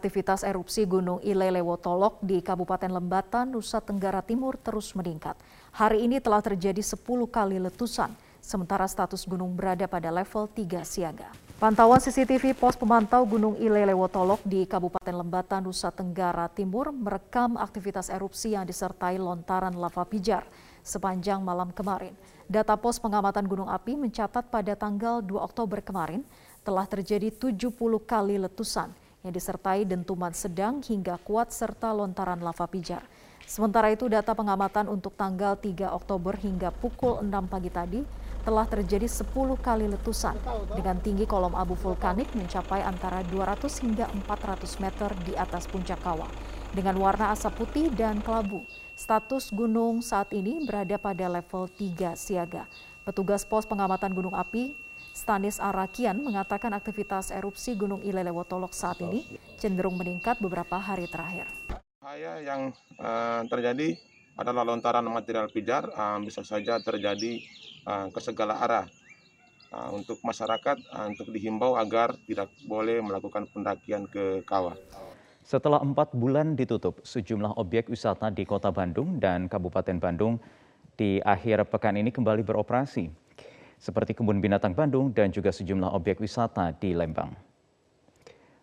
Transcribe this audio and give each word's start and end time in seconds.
Aktivitas 0.00 0.48
erupsi 0.48 0.88
Gunung 0.88 1.20
Ilelewotolok 1.20 2.24
di 2.24 2.40
Kabupaten 2.40 2.88
Lembatan, 2.88 3.52
Nusa 3.52 3.84
Tenggara 3.84 4.24
Timur 4.24 4.56
terus 4.56 4.96
meningkat. 4.96 5.36
Hari 5.76 6.08
ini 6.08 6.24
telah 6.24 6.40
terjadi 6.40 6.80
10 6.80 7.04
kali 7.28 7.60
letusan, 7.60 8.08
sementara 8.40 8.88
status 8.88 9.28
gunung 9.28 9.52
berada 9.52 9.84
pada 9.84 10.08
level 10.08 10.48
3 10.56 10.88
siaga. 10.88 11.28
Pantauan 11.60 12.00
CCTV 12.00 12.56
pos 12.56 12.80
pemantau 12.80 13.28
Gunung 13.28 13.60
Ilelewotolok 13.60 14.40
di 14.40 14.64
Kabupaten 14.64 15.20
Lembatan, 15.20 15.68
Nusa 15.68 15.92
Tenggara 15.92 16.48
Timur 16.48 16.96
merekam 16.96 17.60
aktivitas 17.60 18.08
erupsi 18.08 18.56
yang 18.56 18.64
disertai 18.64 19.20
lontaran 19.20 19.76
lava 19.76 20.08
pijar 20.08 20.48
sepanjang 20.80 21.44
malam 21.44 21.76
kemarin. 21.76 22.16
Data 22.48 22.72
pos 22.80 22.96
pengamatan 22.96 23.44
gunung 23.44 23.68
api 23.68 24.00
mencatat 24.00 24.48
pada 24.48 24.72
tanggal 24.80 25.20
2 25.20 25.36
Oktober 25.44 25.84
kemarin 25.84 26.24
telah 26.64 26.88
terjadi 26.88 27.28
70 27.28 27.68
kali 28.08 28.40
letusan 28.40 28.88
yang 29.20 29.32
disertai 29.32 29.84
dentuman 29.84 30.32
sedang 30.32 30.80
hingga 30.80 31.20
kuat 31.20 31.52
serta 31.52 31.92
lontaran 31.92 32.40
lava 32.40 32.64
pijar. 32.64 33.04
Sementara 33.50 33.90
itu 33.90 34.06
data 34.06 34.30
pengamatan 34.30 34.86
untuk 34.86 35.18
tanggal 35.18 35.58
3 35.58 35.90
Oktober 35.90 36.38
hingga 36.38 36.70
pukul 36.70 37.18
6 37.18 37.28
pagi 37.50 37.70
tadi 37.72 38.00
telah 38.40 38.64
terjadi 38.64 39.04
10 39.04 39.26
kali 39.60 39.90
letusan 39.90 40.32
dengan 40.72 40.96
tinggi 41.02 41.28
kolom 41.28 41.52
abu 41.52 41.76
vulkanik 41.76 42.30
mencapai 42.32 42.80
antara 42.80 43.20
200 43.26 43.66
hingga 43.84 44.06
400 44.24 44.80
meter 44.80 45.10
di 45.26 45.34
atas 45.36 45.68
puncak 45.68 46.00
kawah 46.00 46.30
dengan 46.70 46.96
warna 47.02 47.34
asap 47.34 47.66
putih 47.66 47.90
dan 47.90 48.22
kelabu. 48.22 48.62
Status 48.94 49.50
gunung 49.50 49.98
saat 50.04 50.30
ini 50.30 50.62
berada 50.62 50.96
pada 50.96 51.26
level 51.26 51.66
3 51.66 52.14
siaga. 52.14 52.70
Petugas 53.02 53.42
pos 53.42 53.66
pengamatan 53.66 54.12
gunung 54.14 54.36
api 54.36 54.76
Stanis 55.20 55.60
Arakian 55.60 56.24
mengatakan 56.24 56.72
aktivitas 56.72 57.28
erupsi 57.28 57.76
Gunung 57.76 58.00
Ilelewotolok 58.00 58.72
saat 58.72 59.04
ini 59.04 59.28
cenderung 59.60 60.00
meningkat 60.00 60.40
beberapa 60.40 60.80
hari 60.80 61.04
terakhir. 61.12 61.44
Bahaya 62.00 62.40
yang 62.40 62.72
uh, 62.96 63.44
terjadi 63.44 64.00
adalah 64.40 64.64
lontaran 64.64 65.04
material 65.12 65.52
pijar 65.52 65.92
uh, 65.92 66.16
bisa 66.24 66.40
saja 66.40 66.80
terjadi 66.80 67.36
uh, 67.84 68.08
ke 68.08 68.16
segala 68.24 68.64
arah. 68.64 68.88
Uh, 69.68 70.00
untuk 70.00 70.16
masyarakat 70.24 70.80
uh, 70.88 71.12
untuk 71.12 71.28
dihimbau 71.36 71.76
agar 71.76 72.16
tidak 72.24 72.48
boleh 72.64 73.04
melakukan 73.04 73.44
pendakian 73.52 74.08
ke 74.08 74.40
kawah. 74.48 74.74
Setelah 75.44 75.84
empat 75.84 76.16
bulan 76.16 76.56
ditutup, 76.56 76.96
sejumlah 77.04 77.60
objek 77.60 77.92
wisata 77.92 78.32
di 78.32 78.48
Kota 78.48 78.72
Bandung 78.72 79.20
dan 79.20 79.52
Kabupaten 79.52 80.00
Bandung 80.00 80.40
di 80.96 81.20
akhir 81.20 81.68
pekan 81.68 82.00
ini 82.00 82.08
kembali 82.08 82.40
beroperasi 82.40 83.29
seperti 83.80 84.12
Kebun 84.12 84.44
Binatang 84.44 84.76
Bandung 84.76 85.08
dan 85.10 85.32
juga 85.32 85.48
sejumlah 85.48 85.88
objek 85.96 86.20
wisata 86.20 86.76
di 86.76 86.92
Lembang. 86.92 87.32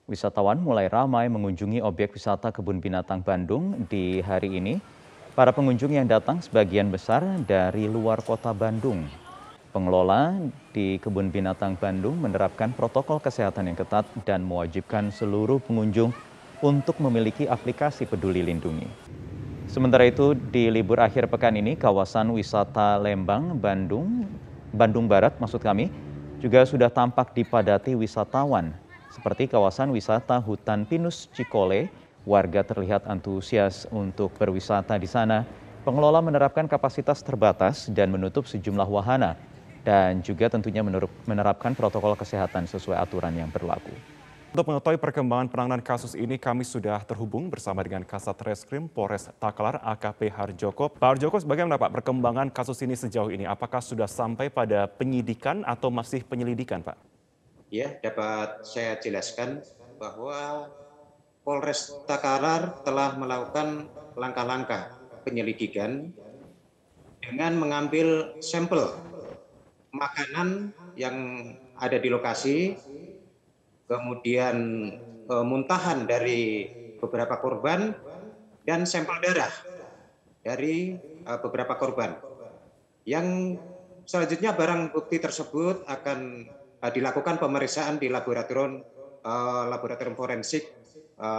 Wisatawan 0.08 0.62
mulai 0.62 0.88
ramai 0.88 1.28
mengunjungi 1.28 1.84
objek 1.84 2.16
wisata 2.16 2.54
Kebun 2.54 2.80
Binatang 2.80 3.26
Bandung 3.26 3.76
di 3.90 4.22
hari 4.22 4.56
ini. 4.56 4.80
Para 5.34 5.52
pengunjung 5.52 5.94
yang 5.94 6.08
datang 6.08 6.40
sebagian 6.40 6.90
besar 6.94 7.26
dari 7.44 7.90
luar 7.90 8.24
kota 8.24 8.54
Bandung. 8.54 9.04
Pengelola 9.74 10.34
di 10.72 10.98
Kebun 10.98 11.30
Binatang 11.34 11.76
Bandung 11.78 12.18
menerapkan 12.18 12.72
protokol 12.72 13.20
kesehatan 13.20 13.70
yang 13.70 13.78
ketat 13.78 14.08
dan 14.24 14.42
mewajibkan 14.48 15.12
seluruh 15.14 15.62
pengunjung 15.62 16.16
untuk 16.64 16.98
memiliki 17.04 17.46
aplikasi 17.46 18.10
peduli 18.10 18.42
lindungi. 18.42 18.88
Sementara 19.68 20.08
itu, 20.08 20.34
di 20.34 20.72
libur 20.72 20.98
akhir 21.04 21.28
pekan 21.28 21.54
ini, 21.54 21.76
kawasan 21.76 22.32
wisata 22.34 22.98
Lembang, 22.98 23.60
Bandung 23.60 24.26
Bandung 24.76 25.08
Barat 25.08 25.36
maksud 25.40 25.64
kami 25.64 25.90
juga 26.38 26.68
sudah 26.68 26.92
tampak 26.92 27.34
dipadati 27.34 27.98
wisatawan 27.98 28.76
seperti 29.08 29.50
kawasan 29.50 29.90
wisata 29.90 30.38
hutan 30.44 30.86
pinus 30.86 31.26
Cikole. 31.34 31.90
Warga 32.28 32.60
terlihat 32.60 33.08
antusias 33.08 33.88
untuk 33.88 34.36
berwisata 34.36 35.00
di 35.00 35.08
sana. 35.08 35.48
Pengelola 35.88 36.20
menerapkan 36.20 36.68
kapasitas 36.68 37.24
terbatas 37.24 37.88
dan 37.88 38.12
menutup 38.12 38.44
sejumlah 38.44 38.84
wahana 38.84 39.40
dan 39.88 40.20
juga 40.20 40.52
tentunya 40.52 40.84
menerapkan 41.24 41.72
protokol 41.72 42.20
kesehatan 42.20 42.68
sesuai 42.68 43.00
aturan 43.00 43.32
yang 43.32 43.48
berlaku. 43.48 43.96
Untuk 44.48 44.64
mengetahui 44.72 44.96
perkembangan 44.96 45.52
penanganan 45.52 45.84
kasus 45.84 46.16
ini, 46.16 46.40
kami 46.40 46.64
sudah 46.64 47.04
terhubung 47.04 47.52
bersama 47.52 47.84
dengan 47.84 48.08
Kasat 48.08 48.40
Reskrim 48.48 48.88
Polres 48.88 49.28
Takalar 49.44 49.84
AKP 49.84 50.32
Harjoko. 50.32 50.88
Pak 50.88 51.20
Harjoko, 51.20 51.44
bagaimana 51.44 51.76
Pak 51.76 51.92
perkembangan 52.00 52.48
kasus 52.48 52.80
ini 52.80 52.96
sejauh 52.96 53.28
ini? 53.28 53.44
Apakah 53.44 53.84
sudah 53.84 54.08
sampai 54.08 54.48
pada 54.48 54.88
penyidikan 54.88 55.68
atau 55.68 55.92
masih 55.92 56.24
penyelidikan, 56.24 56.80
Pak? 56.80 56.96
Ya, 57.68 58.00
dapat 58.00 58.64
saya 58.64 58.96
jelaskan 59.04 59.60
bahwa 60.00 60.72
Polres 61.44 61.92
Takalar 62.08 62.88
telah 62.88 63.20
melakukan 63.20 63.92
langkah-langkah 64.16 64.96
penyelidikan 65.28 66.16
dengan 67.20 67.52
mengambil 67.60 68.40
sampel 68.40 68.96
makanan 69.92 70.72
yang 70.96 71.16
ada 71.76 72.00
di 72.00 72.08
lokasi 72.08 72.80
kemudian 73.88 74.58
e, 75.26 75.34
muntahan 75.48 76.04
dari 76.04 76.68
beberapa 77.00 77.40
korban 77.40 77.96
dan 78.68 78.84
sampel 78.84 79.18
darah 79.24 79.52
dari 80.44 81.00
e, 81.00 81.32
beberapa 81.40 81.80
korban. 81.80 82.20
Yang 83.08 83.60
selanjutnya 84.04 84.52
barang 84.52 84.92
bukti 84.92 85.18
tersebut 85.24 85.88
akan 85.88 86.20
e, 86.84 86.86
dilakukan 86.92 87.40
pemeriksaan 87.40 87.98
di 87.98 88.12
laboratorium 88.12 88.84
e, 89.24 89.34
laboratorium 89.72 90.20
forensik 90.20 90.68
e, 91.16 91.30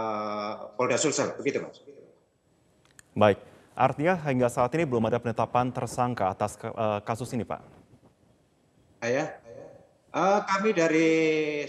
Polda 0.73 0.97
Sulsel, 0.97 1.37
begitu 1.37 1.61
Mas. 1.61 1.85
Baik, 3.13 3.37
artinya 3.77 4.17
hingga 4.25 4.49
saat 4.49 4.73
ini 4.73 4.89
belum 4.89 5.05
ada 5.05 5.21
penetapan 5.21 5.69
tersangka 5.69 6.33
atas 6.33 6.57
e, 6.57 6.85
kasus 7.05 7.29
ini, 7.37 7.45
Pak. 7.45 7.61
Ya, 8.99 9.39
Uh, 10.09 10.41
kami 10.41 10.73
dari 10.73 11.11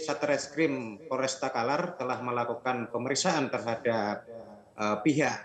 Satreskrim 0.00 0.96
Polresta 1.04 1.52
Kalar 1.52 2.00
telah 2.00 2.24
melakukan 2.24 2.88
pemeriksaan 2.88 3.52
terhadap 3.52 4.24
uh, 4.80 4.96
pihak 5.04 5.44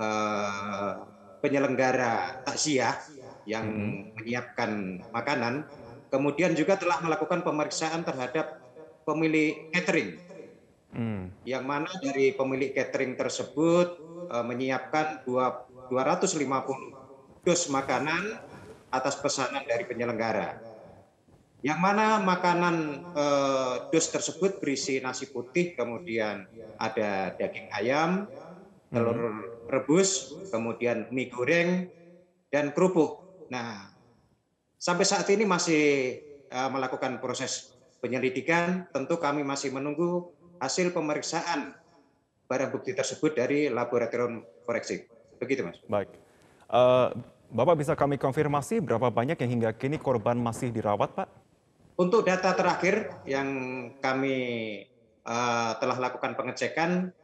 uh, 0.00 1.04
penyelenggara 1.44 2.40
takziah 2.40 2.96
yang 3.44 3.68
hmm. 3.68 4.16
menyiapkan 4.16 5.04
makanan, 5.12 5.68
kemudian 6.08 6.56
juga 6.56 6.80
telah 6.80 7.04
melakukan 7.04 7.44
pemeriksaan 7.44 8.00
terhadap 8.00 8.64
pemilik 9.04 9.68
catering, 9.68 10.16
hmm. 10.96 11.44
yang 11.44 11.68
mana 11.68 11.92
dari 12.00 12.32
pemilik 12.32 12.72
catering 12.72 13.12
tersebut 13.12 14.00
uh, 14.32 14.40
menyiapkan 14.40 15.20
dua, 15.28 15.68
250 15.92 17.44
dus 17.44 17.68
makanan 17.68 18.40
atas 18.88 19.20
pesanan 19.20 19.68
dari 19.68 19.84
penyelenggara 19.84 20.71
yang 21.62 21.78
mana 21.78 22.18
makanan 22.18 23.06
eh, 23.14 23.74
dus 23.94 24.10
tersebut 24.10 24.58
berisi 24.58 24.98
nasi 24.98 25.30
putih, 25.30 25.78
kemudian 25.78 26.42
ada 26.74 27.38
daging 27.38 27.70
ayam, 27.70 28.26
telur 28.90 29.14
hmm. 29.14 29.70
rebus, 29.70 30.34
kemudian 30.50 31.06
mie 31.14 31.30
goreng, 31.30 31.86
dan 32.50 32.74
kerupuk. 32.74 33.22
Nah, 33.46 33.94
sampai 34.74 35.06
saat 35.06 35.30
ini 35.30 35.46
masih 35.46 35.84
eh, 36.50 36.70
melakukan 36.74 37.22
proses 37.22 37.78
penyelidikan. 38.02 38.90
Tentu 38.90 39.22
kami 39.22 39.46
masih 39.46 39.70
menunggu 39.70 40.34
hasil 40.58 40.90
pemeriksaan 40.90 41.78
barang 42.50 42.74
bukti 42.74 42.90
tersebut 42.92 43.38
dari 43.38 43.70
laboratorium 43.70 44.42
forensik. 44.66 45.06
Begitu, 45.38 45.62
Mas. 45.62 45.78
Baik. 45.86 46.10
Uh, 46.66 47.14
Bapak 47.52 47.84
bisa 47.84 47.92
kami 47.92 48.16
konfirmasi 48.16 48.80
berapa 48.80 49.12
banyak 49.12 49.36
yang 49.44 49.60
hingga 49.60 49.70
kini 49.76 50.00
korban 50.00 50.40
masih 50.40 50.72
dirawat, 50.72 51.12
Pak? 51.12 51.41
Untuk 52.02 52.26
data 52.26 52.50
terakhir 52.58 53.22
yang 53.30 53.46
kami 54.02 54.38
uh, 55.22 55.78
telah 55.78 56.02
lakukan 56.02 56.34
pengecekan, 56.34 57.14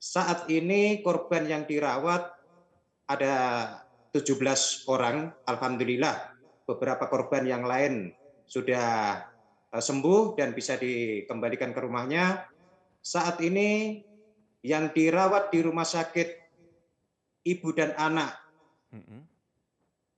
saat 0.00 0.48
ini 0.48 1.04
korban 1.04 1.44
yang 1.44 1.68
dirawat 1.68 2.32
ada 3.12 3.34
17 4.16 4.88
orang, 4.88 5.36
Alhamdulillah. 5.44 6.32
Beberapa 6.64 7.12
korban 7.12 7.44
yang 7.44 7.68
lain 7.68 8.16
sudah 8.48 9.20
uh, 9.68 9.82
sembuh 9.84 10.32
dan 10.40 10.56
bisa 10.56 10.80
dikembalikan 10.80 11.76
ke 11.76 11.80
rumahnya. 11.84 12.48
Saat 13.04 13.44
ini 13.44 14.00
yang 14.64 14.96
dirawat 14.96 15.52
di 15.52 15.60
rumah 15.60 15.84
sakit 15.84 16.28
ibu 17.44 17.68
dan 17.76 17.92
anak 18.00 18.32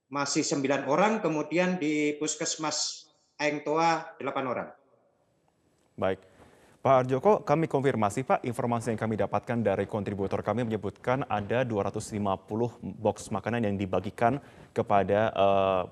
masih 0.06 0.46
sembilan 0.46 0.86
orang, 0.86 1.18
kemudian 1.18 1.82
di 1.82 2.14
puskesmas 2.14 3.03
Aeng 3.38 3.66
Toa 3.66 4.14
8 4.22 4.46
orang. 4.46 4.68
Baik. 5.98 6.20
Pak 6.84 7.08
Arjoko, 7.08 7.40
kami 7.48 7.64
konfirmasi 7.64 8.28
Pak, 8.28 8.44
informasi 8.44 8.92
yang 8.92 9.00
kami 9.00 9.16
dapatkan 9.16 9.56
dari 9.64 9.88
kontributor 9.88 10.44
kami 10.44 10.68
menyebutkan 10.68 11.24
ada 11.24 11.64
250 11.64 12.20
box 13.00 13.32
makanan 13.32 13.64
yang 13.64 13.80
dibagikan 13.80 14.36
kepada 14.76 15.32
uh, 15.32 15.82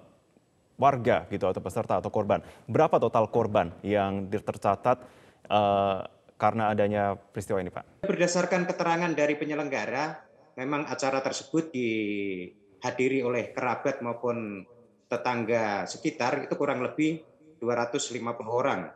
warga 0.76 1.24
gitu 1.32 1.48
atau 1.48 1.64
peserta 1.64 1.96
atau 1.96 2.12
korban. 2.12 2.44
Berapa 2.68 3.00
total 3.00 3.32
korban 3.32 3.72
yang 3.80 4.28
tercatat 4.28 5.00
uh, 5.48 6.04
karena 6.36 6.76
adanya 6.76 7.16
peristiwa 7.16 7.64
ini, 7.64 7.72
Pak? 7.72 8.04
Berdasarkan 8.04 8.68
keterangan 8.68 9.16
dari 9.16 9.32
penyelenggara, 9.40 10.20
memang 10.60 10.84
acara 10.92 11.24
tersebut 11.24 11.72
dihadiri 11.72 13.24
oleh 13.24 13.48
kerabat 13.56 14.04
maupun 14.04 14.60
tetangga 15.08 15.88
sekitar 15.88 16.44
itu 16.44 16.52
kurang 16.52 16.84
lebih 16.84 17.31
250 17.62 18.18
orang. 18.50 18.90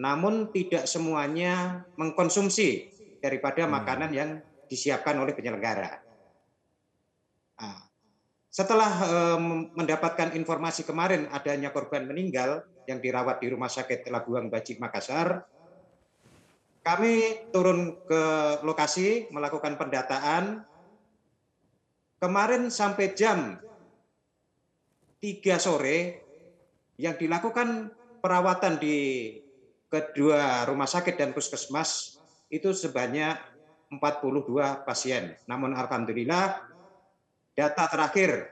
Namun 0.00 0.48
tidak 0.56 0.88
semuanya 0.88 1.84
mengkonsumsi 2.00 2.88
daripada 3.20 3.68
hmm. 3.68 3.72
makanan 3.76 4.10
yang 4.16 4.30
disiapkan 4.66 5.20
oleh 5.20 5.36
penyelenggara. 5.36 6.00
Nah, 7.60 7.86
setelah 8.48 8.92
um, 9.36 9.68
mendapatkan 9.76 10.32
informasi 10.32 10.88
kemarin 10.88 11.28
adanya 11.28 11.72
korban 11.72 12.08
meninggal 12.08 12.64
yang 12.88 13.04
dirawat 13.04 13.40
di 13.44 13.52
Rumah 13.52 13.68
Sakit 13.68 14.08
Labuang 14.08 14.48
Baji 14.48 14.80
Makassar, 14.80 15.44
kami 16.86 17.44
turun 17.50 17.98
ke 18.06 18.22
lokasi 18.62 19.26
melakukan 19.34 19.74
pendataan. 19.74 20.62
Kemarin 22.16 22.72
sampai 22.72 23.12
jam 23.12 23.60
3 25.20 25.60
sore 25.60 25.98
yang 26.96 27.18
dilakukan 27.18 27.92
perawatan 28.26 28.82
di 28.82 29.30
kedua 29.86 30.66
rumah 30.66 30.90
sakit 30.90 31.14
dan 31.14 31.30
puskesmas 31.30 32.18
itu 32.50 32.74
sebanyak 32.74 33.38
42 33.94 34.82
pasien. 34.82 35.38
Namun 35.46 35.78
alhamdulillah 35.78 36.58
data 37.54 37.86
terakhir 37.86 38.50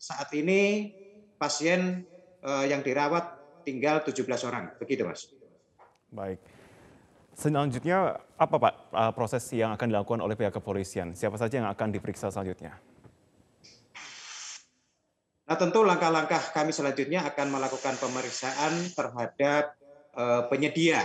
saat 0.00 0.32
ini 0.32 0.88
pasien 1.36 2.08
eh, 2.40 2.64
yang 2.72 2.80
dirawat 2.80 3.36
tinggal 3.68 4.00
17 4.00 4.24
orang. 4.48 4.72
Begitu, 4.80 5.04
Mas. 5.04 5.28
Baik. 6.08 6.40
Selanjutnya 7.36 8.24
apa 8.40 8.56
Pak 8.56 8.74
eh, 8.88 9.12
proses 9.12 9.44
yang 9.52 9.76
akan 9.76 9.86
dilakukan 9.92 10.24
oleh 10.24 10.32
pihak 10.32 10.56
kepolisian? 10.56 11.12
Siapa 11.12 11.36
saja 11.36 11.60
yang 11.60 11.68
akan 11.68 11.92
diperiksa 11.92 12.32
selanjutnya? 12.32 12.72
Nah 15.42 15.56
tentu 15.58 15.82
langkah-langkah 15.82 16.54
kami 16.54 16.70
selanjutnya 16.70 17.26
akan 17.26 17.48
melakukan 17.50 17.98
pemeriksaan 17.98 18.94
terhadap 18.94 19.74
uh, 20.14 20.46
penyedia 20.46 21.02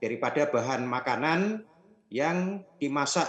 daripada 0.00 0.48
bahan 0.48 0.88
makanan 0.88 1.64
yang 2.08 2.64
dimasak 2.80 3.28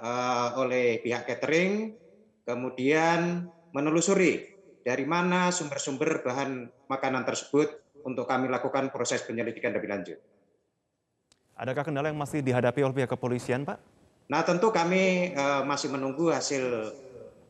uh, 0.00 0.56
oleh 0.60 1.00
pihak 1.00 1.24
catering, 1.24 1.96
kemudian 2.44 3.48
menelusuri 3.72 4.58
dari 4.84 5.04
mana 5.04 5.52
sumber-sumber 5.52 6.24
bahan 6.24 6.68
makanan 6.88 7.24
tersebut 7.28 7.68
untuk 8.04 8.24
kami 8.24 8.48
lakukan 8.48 8.88
proses 8.88 9.20
penyelidikan 9.24 9.76
lebih 9.76 9.88
lanjut. 9.88 10.18
Adakah 11.58 11.82
kendala 11.84 12.08
yang 12.08 12.20
masih 12.20 12.40
dihadapi 12.40 12.80
oleh 12.86 13.02
pihak 13.02 13.10
kepolisian, 13.10 13.66
Pak? 13.66 13.76
Nah, 14.30 14.44
tentu 14.44 14.70
kami 14.70 15.34
uh, 15.34 15.66
masih 15.66 15.90
menunggu 15.90 16.30
hasil 16.30 16.94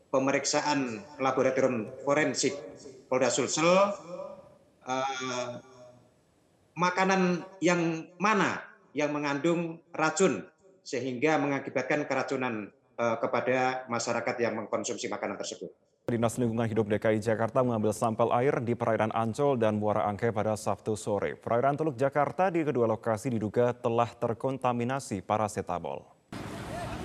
pemeriksaan 0.09 1.01
laboratorium 1.21 1.89
forensik 2.01 2.53
Polda 3.09 3.29
Sulsel 3.33 3.65
uh, 4.85 5.51
makanan 6.77 7.45
yang 7.61 8.05
mana 8.21 8.61
yang 8.93 9.13
mengandung 9.13 9.81
racun 9.93 10.45
sehingga 10.81 11.37
mengakibatkan 11.37 12.09
keracunan 12.09 12.73
uh, 12.97 13.17
kepada 13.21 13.85
masyarakat 13.85 14.35
yang 14.41 14.57
mengkonsumsi 14.57 15.05
makanan 15.05 15.37
tersebut. 15.37 15.69
Dinas 16.09 16.41
Lingkungan 16.41 16.65
Hidup 16.65 16.89
DKI 16.89 17.21
Jakarta 17.21 17.61
mengambil 17.61 17.93
sampel 17.93 18.33
air 18.33 18.57
di 18.65 18.73
perairan 18.73 19.13
Ancol 19.13 19.61
dan 19.61 19.77
Muara 19.77 20.09
Angke 20.09 20.33
pada 20.33 20.57
Sabtu 20.57 20.97
sore. 20.97 21.37
Perairan 21.37 21.77
Teluk 21.77 21.93
Jakarta 22.01 22.49
di 22.49 22.65
kedua 22.65 22.89
lokasi 22.89 23.29
diduga 23.29 23.77
telah 23.77 24.09
terkontaminasi 24.17 25.21
parasetamol. 25.21 26.18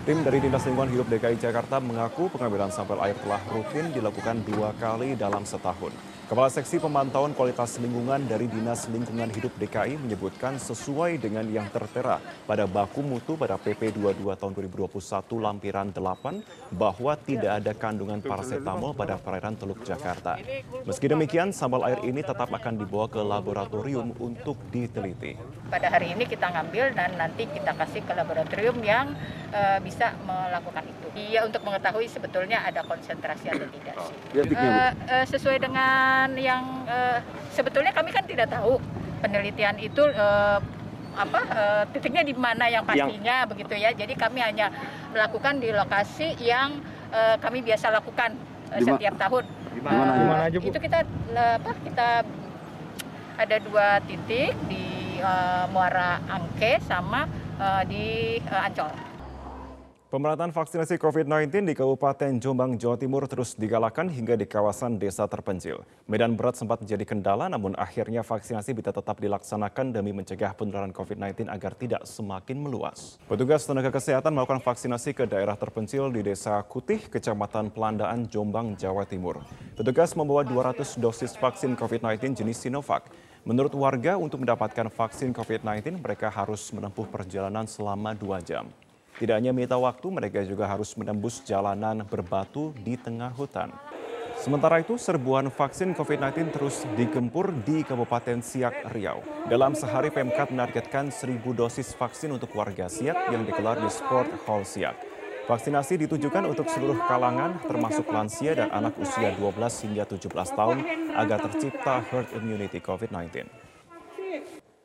Tim 0.04 0.20
dari 0.20 0.36
Dinas 0.36 0.60
Lingkungan 0.68 0.92
Hidup 0.92 1.08
DKI 1.08 1.40
Jakarta 1.40 1.80
mengaku 1.80 2.28
pengambilan 2.28 2.68
sampel 2.68 3.00
air 3.00 3.16
telah 3.24 3.40
rutin 3.48 3.88
dilakukan 3.88 4.36
dua 4.44 4.76
kali 4.76 5.16
dalam 5.16 5.48
setahun. 5.48 6.13
Kepala 6.24 6.48
Seksi 6.48 6.80
Pemantauan 6.80 7.36
Kualitas 7.36 7.76
Lingkungan 7.76 8.24
dari 8.24 8.48
Dinas 8.48 8.88
Lingkungan 8.88 9.28
Hidup 9.28 9.52
DKI 9.60 10.00
menyebutkan 10.00 10.56
sesuai 10.56 11.20
dengan 11.20 11.44
yang 11.44 11.68
tertera 11.68 12.16
pada 12.48 12.64
baku 12.64 13.04
mutu 13.04 13.36
pada 13.36 13.60
PP 13.60 13.92
22 13.92 14.32
tahun 14.32 14.56
2021 14.56 14.88
lampiran 15.36 15.92
8 15.92 16.72
bahwa 16.80 17.12
tidak 17.20 17.60
ada 17.60 17.72
kandungan 17.76 18.24
paracetamol 18.24 18.96
pada 18.96 19.20
perairan 19.20 19.52
Teluk 19.52 19.84
Jakarta. 19.84 20.40
Meski 20.88 21.12
demikian, 21.12 21.52
sampel 21.52 21.84
air 21.84 22.00
ini 22.08 22.24
tetap 22.24 22.48
akan 22.48 22.72
dibawa 22.80 23.04
ke 23.04 23.20
laboratorium 23.20 24.16
untuk 24.16 24.56
diteliti. 24.72 25.36
Pada 25.68 25.92
hari 25.92 26.16
ini 26.16 26.24
kita 26.24 26.48
ngambil 26.48 26.96
dan 26.96 27.20
nanti 27.20 27.44
kita 27.52 27.76
kasih 27.76 28.00
ke 28.00 28.16
laboratorium 28.16 28.80
yang 28.80 29.12
uh, 29.52 29.76
bisa 29.84 30.16
melakukan 30.24 30.88
itu. 30.88 31.06
Iya 31.14 31.44
untuk 31.44 31.60
mengetahui 31.68 32.08
sebetulnya 32.08 32.64
ada 32.64 32.80
konsentrasi 32.80 33.52
atau 33.52 33.68
tidak 33.68 33.94
sih. 34.08 34.16
Uh, 34.40 34.90
uh, 35.12 35.24
sesuai 35.28 35.60
dengan 35.60 36.13
penelitian 36.14 36.30
yang 36.38 36.62
uh, 36.86 37.18
sebetulnya 37.50 37.90
kami 37.90 38.10
kan 38.14 38.22
tidak 38.22 38.46
tahu 38.50 38.78
penelitian 39.18 39.74
itu 39.82 40.02
uh, 40.14 40.62
apa 41.14 41.40
uh, 41.46 41.82
titiknya 41.94 42.26
di 42.26 42.34
mana 42.34 42.66
yang 42.70 42.86
pastinya 42.86 43.42
yang... 43.42 43.50
begitu 43.50 43.74
ya. 43.74 43.90
Jadi 43.94 44.14
kami 44.14 44.42
hanya 44.42 44.70
melakukan 45.10 45.58
di 45.58 45.70
lokasi 45.74 46.38
yang 46.38 46.78
uh, 47.10 47.34
kami 47.38 47.62
biasa 47.62 47.90
lakukan 47.90 48.34
uh, 48.70 48.78
setiap 48.82 49.14
tahun. 49.18 49.44
Di 49.74 49.80
mana, 49.82 50.02
uh, 50.02 50.14
di 50.14 50.24
mana 50.26 50.42
aja, 50.46 50.56
Bu? 50.58 50.66
Itu 50.70 50.78
kita 50.78 50.98
apa 51.34 51.70
kita 51.82 52.08
ada 53.34 53.56
dua 53.58 53.98
titik 54.06 54.54
di 54.70 55.18
uh, 55.18 55.66
Muara 55.74 56.22
Angke 56.30 56.78
sama 56.86 57.26
uh, 57.58 57.82
di 57.86 58.38
uh, 58.46 58.66
Ancol. 58.66 59.13
Pemerataan 60.14 60.54
vaksinasi 60.54 60.94
COVID-19 61.02 61.66
di 61.66 61.74
Kabupaten 61.74 62.38
Jombang, 62.38 62.78
Jawa 62.78 62.94
Timur 62.94 63.26
terus 63.26 63.58
digalakan 63.58 64.06
hingga 64.06 64.38
di 64.38 64.46
kawasan 64.46 64.94
desa 64.94 65.26
terpencil. 65.26 65.82
Medan 66.06 66.38
berat 66.38 66.54
sempat 66.54 66.78
menjadi 66.78 67.02
kendala, 67.02 67.50
namun 67.50 67.74
akhirnya 67.74 68.22
vaksinasi 68.22 68.78
bisa 68.78 68.94
tetap 68.94 69.18
dilaksanakan 69.18 69.90
demi 69.90 70.14
mencegah 70.14 70.54
penularan 70.54 70.94
COVID-19 70.94 71.50
agar 71.50 71.74
tidak 71.74 72.06
semakin 72.06 72.62
meluas. 72.62 73.18
Petugas 73.26 73.66
tenaga 73.66 73.90
kesehatan 73.90 74.38
melakukan 74.38 74.62
vaksinasi 74.62 75.18
ke 75.18 75.26
daerah 75.26 75.58
terpencil 75.58 76.06
di 76.14 76.22
Desa 76.22 76.62
Kutih, 76.62 77.10
Kecamatan 77.10 77.74
Pelandaan, 77.74 78.30
Jombang, 78.30 78.78
Jawa 78.78 79.10
Timur. 79.10 79.42
Petugas 79.74 80.14
membawa 80.14 80.46
200 80.46 80.94
dosis 80.94 81.34
vaksin 81.34 81.74
COVID-19 81.74 82.38
jenis 82.38 82.62
Sinovac. 82.62 83.10
Menurut 83.42 83.74
warga, 83.74 84.14
untuk 84.14 84.46
mendapatkan 84.46 84.94
vaksin 84.94 85.34
COVID-19, 85.34 85.98
mereka 85.98 86.30
harus 86.30 86.70
menempuh 86.70 87.10
perjalanan 87.10 87.66
selama 87.66 88.14
dua 88.14 88.38
jam. 88.38 88.70
Tidak 89.14 89.30
hanya 89.30 89.54
minta 89.54 89.78
waktu, 89.78 90.10
mereka 90.10 90.42
juga 90.42 90.66
harus 90.66 90.90
menembus 90.98 91.38
jalanan 91.46 92.02
berbatu 92.02 92.74
di 92.82 92.98
tengah 92.98 93.30
hutan. 93.30 93.70
Sementara 94.34 94.82
itu, 94.82 94.98
serbuan 94.98 95.46
vaksin 95.54 95.94
COVID-19 95.94 96.50
terus 96.50 96.82
digempur 96.98 97.54
di 97.62 97.86
Kabupaten 97.86 98.42
Siak, 98.42 98.90
Riau. 98.90 99.22
Dalam 99.46 99.78
sehari 99.78 100.10
Pemkap 100.10 100.50
menargetkan 100.50 101.14
1.000 101.14 101.38
dosis 101.54 101.94
vaksin 101.94 102.34
untuk 102.34 102.50
warga 102.58 102.90
Siak 102.90 103.30
yang 103.30 103.46
dikelar 103.46 103.78
di 103.78 103.86
Sport 103.86 104.34
Hall 104.50 104.66
Siak. 104.66 104.98
Vaksinasi 105.46 106.08
ditujukan 106.08 106.50
untuk 106.50 106.66
seluruh 106.66 106.98
kalangan, 107.06 107.60
termasuk 107.68 108.10
lansia 108.10 108.58
dan 108.58 108.72
anak 108.74 108.96
usia 108.96 109.30
12 109.36 109.84
hingga 109.86 110.04
17 110.10 110.26
tahun, 110.32 110.78
agar 111.14 111.38
tercipta 111.46 112.02
herd 112.10 112.32
immunity 112.34 112.82
COVID-19. 112.82 113.63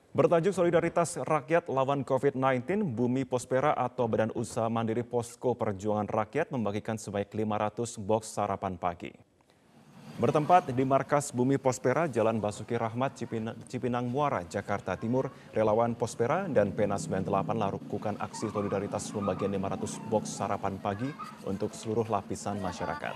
Bertajuk 0.09 0.57
Solidaritas 0.57 1.21
Rakyat 1.21 1.69
Lawan 1.69 2.01
COVID-19, 2.01 2.81
Bumi 2.81 3.29
Pospera 3.29 3.77
atau 3.77 4.09
Badan 4.09 4.33
Usaha 4.33 4.65
Mandiri 4.65 5.05
Posko 5.05 5.53
Perjuangan 5.53 6.09
Rakyat 6.09 6.49
membagikan 6.49 6.97
sebanyak 6.97 7.29
500 7.29 8.01
box 8.01 8.33
sarapan 8.33 8.73
pagi. 8.73 9.13
Bertempat 10.17 10.73
di 10.73 10.81
markas 10.81 11.29
Bumi 11.29 11.61
Pospera, 11.61 12.09
Jalan 12.09 12.41
Basuki 12.41 12.73
Rahmat, 12.73 13.21
Cipinang, 13.21 13.53
Cipinang 13.69 14.09
Muara, 14.09 14.41
Jakarta 14.49 14.97
Timur, 14.97 15.29
relawan 15.53 15.93
Pospera 15.93 16.49
dan 16.49 16.73
Pena 16.73 16.97
98 16.97 17.29
lakukan 17.53 18.17
aksi 18.17 18.49
solidaritas 18.49 19.13
pembagian 19.13 19.53
500 19.61 20.09
box 20.09 20.25
sarapan 20.25 20.81
pagi 20.81 21.13
untuk 21.45 21.69
seluruh 21.77 22.09
lapisan 22.09 22.57
masyarakat. 22.57 23.13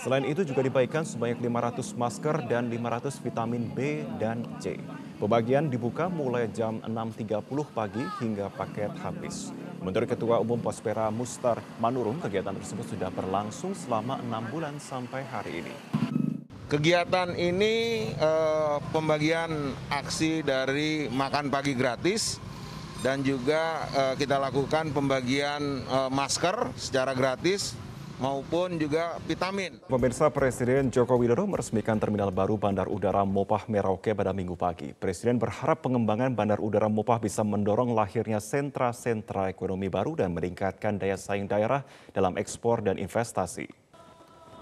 Selain 0.00 0.24
itu 0.24 0.40
juga 0.48 0.64
dibagikan 0.64 1.04
sebanyak 1.04 1.36
500 1.36 2.00
masker 2.00 2.36
dan 2.48 2.72
500 2.72 3.20
vitamin 3.20 3.68
B 3.76 4.08
dan 4.16 4.40
C. 4.56 4.80
Pembagian 5.20 5.68
dibuka 5.68 6.08
mulai 6.08 6.48
jam 6.48 6.80
6.30 6.80 7.44
pagi 7.76 8.00
hingga 8.24 8.48
paket 8.56 8.88
habis. 9.04 9.52
Menurut 9.84 10.08
Ketua 10.08 10.40
Umum 10.40 10.56
Pospera 10.56 11.12
Mustar 11.12 11.60
Manurung, 11.76 12.16
kegiatan 12.24 12.56
tersebut 12.56 12.88
sudah 12.88 13.12
berlangsung 13.12 13.76
selama 13.76 14.16
enam 14.24 14.48
bulan 14.48 14.80
sampai 14.80 15.20
hari 15.28 15.60
ini. 15.60 15.74
Kegiatan 16.72 17.36
ini 17.36 18.08
eh, 18.16 18.76
pembagian 18.96 19.76
aksi 19.92 20.40
dari 20.40 21.12
makan 21.12 21.52
pagi 21.52 21.76
gratis 21.76 22.40
dan 23.04 23.20
juga 23.20 23.92
eh, 23.92 24.14
kita 24.16 24.40
lakukan 24.40 24.88
pembagian 24.96 25.84
eh, 25.84 26.08
masker 26.08 26.72
secara 26.80 27.12
gratis 27.12 27.76
maupun 28.20 28.76
juga 28.76 29.16
vitamin. 29.24 29.80
Pemirsa 29.88 30.28
Presiden 30.28 30.92
Joko 30.92 31.16
Widodo 31.16 31.48
meresmikan 31.48 31.96
terminal 31.96 32.28
baru 32.28 32.60
Bandar 32.60 32.86
Udara 32.86 33.24
Mopah 33.24 33.64
Merauke 33.66 34.12
pada 34.12 34.36
minggu 34.36 34.54
pagi. 34.54 34.92
Presiden 34.92 35.40
berharap 35.40 35.80
pengembangan 35.80 36.36
Bandar 36.36 36.60
Udara 36.60 36.92
Mopah 36.92 37.18
bisa 37.18 37.40
mendorong 37.40 37.96
lahirnya 37.96 38.38
sentra-sentra 38.38 39.48
ekonomi 39.48 39.88
baru 39.88 40.14
dan 40.14 40.36
meningkatkan 40.36 41.00
daya 41.00 41.16
saing 41.16 41.48
daerah 41.48 41.80
dalam 42.12 42.36
ekspor 42.36 42.84
dan 42.84 43.00
investasi. 43.00 43.79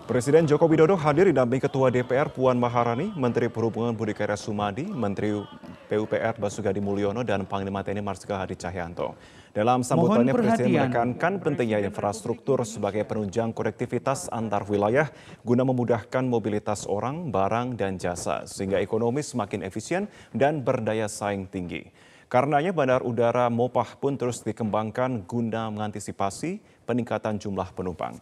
Presiden 0.08 0.48
Joko 0.48 0.64
Widodo 0.64 0.96
hadir 0.96 1.28
didampingi 1.28 1.68
Ketua 1.68 1.92
DPR 1.92 2.32
Puan 2.32 2.56
Maharani, 2.56 3.12
Menteri 3.12 3.52
Perhubungan 3.52 3.92
Budi 3.92 4.16
Karya 4.16 4.40
Sumadi, 4.40 4.88
Menteri 4.88 5.36
PUPR 5.84 6.40
Basugadi 6.40 6.80
Mulyono, 6.80 7.20
dan 7.20 7.44
Panglima 7.44 7.84
TNI 7.84 8.00
Marsikal 8.00 8.40
Hadi 8.40 8.56
Cahyanto. 8.56 9.20
Dalam 9.52 9.84
sambutannya, 9.84 10.32
Presiden 10.32 10.80
menekankan 10.80 11.44
pentingnya 11.44 11.84
infrastruktur 11.84 12.64
sebagai 12.64 13.04
penunjang 13.04 13.52
konektivitas 13.52 14.32
antar 14.32 14.64
wilayah 14.64 15.12
guna 15.44 15.68
memudahkan 15.68 16.24
mobilitas 16.24 16.88
orang, 16.88 17.28
barang, 17.28 17.76
dan 17.76 18.00
jasa, 18.00 18.48
sehingga 18.48 18.80
ekonomi 18.80 19.20
semakin 19.20 19.60
efisien 19.60 20.08
dan 20.32 20.64
berdaya 20.64 21.04
saing 21.04 21.44
tinggi. 21.44 21.84
Karenanya 22.32 22.72
Bandar 22.72 23.04
Udara 23.04 23.52
Mopah 23.52 24.00
pun 24.00 24.16
terus 24.16 24.40
dikembangkan 24.40 25.28
guna 25.28 25.68
mengantisipasi 25.68 26.64
peningkatan 26.88 27.36
jumlah 27.36 27.76
penumpang. 27.76 28.16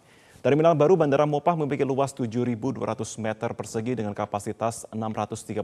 Terminal 0.47 0.79
baru 0.79 0.95
Bandara 0.95 1.27
Mopah 1.27 1.59
memiliki 1.59 1.83
luas 1.83 2.15
7.200 2.15 2.79
meter 3.19 3.51
persegi 3.51 3.99
dengan 3.99 4.15
kapasitas 4.15 4.87
638.000 4.95 5.59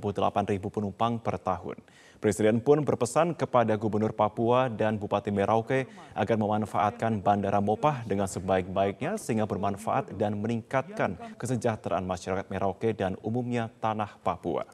penumpang 0.59 1.23
per 1.23 1.39
tahun. 1.39 1.79
Presiden 2.19 2.59
pun 2.59 2.83
berpesan 2.83 3.39
kepada 3.39 3.79
Gubernur 3.79 4.11
Papua 4.11 4.67
dan 4.67 4.99
Bupati 4.99 5.31
Merauke 5.31 5.87
agar 6.19 6.35
memanfaatkan 6.35 7.23
Bandara 7.23 7.63
Mopah 7.63 8.03
dengan 8.03 8.27
sebaik-baiknya 8.27 9.23
sehingga 9.23 9.47
bermanfaat 9.47 10.19
dan 10.19 10.35
meningkatkan 10.43 11.15
kesejahteraan 11.39 12.03
masyarakat 12.03 12.51
Merauke 12.51 12.91
dan 12.91 13.15
umumnya 13.23 13.71
tanah 13.79 14.19
Papua. 14.19 14.67